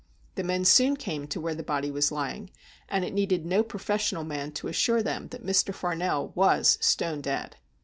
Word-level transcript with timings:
The 0.33 0.41
men 0.43 0.65
soon 0.65 0.97
came 0.97 1.27
to 1.27 1.39
where 1.39 1.53
the 1.53 1.61
body 1.61 1.91
was 1.91 2.11
lying, 2.11 2.49
and 2.89 3.05
it 3.05 3.13
needed 3.13 3.45
no 3.45 3.61
professional 3.61 4.23
man 4.23 4.51
to 4.53 4.67
assure 4.67 5.03
them 5.03 5.27
that 5.27 5.45
Mr. 5.45 5.75
'Farnell 5.75 6.29
was 6.33 6.79
stone 6.81 7.21
dead. 7.21 7.57